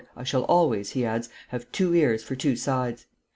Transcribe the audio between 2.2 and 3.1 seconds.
for two sides."